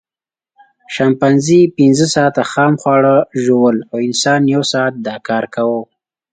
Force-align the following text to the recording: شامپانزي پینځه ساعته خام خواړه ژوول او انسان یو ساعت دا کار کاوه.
شامپانزي 0.93 1.59
پینځه 1.77 2.07
ساعته 2.15 2.41
خام 2.51 2.73
خواړه 2.81 3.15
ژوول 3.43 3.77
او 3.91 3.97
انسان 4.07 4.41
یو 4.53 4.61
ساعت 4.71 4.93
دا 5.07 5.15
کار 5.27 5.43
کاوه. 5.55 5.81